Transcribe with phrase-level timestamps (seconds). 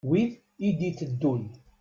[0.09, 0.31] Wid
[0.67, 1.43] i d-iteddun.